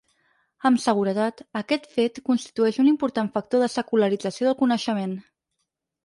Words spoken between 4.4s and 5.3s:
del coneixement.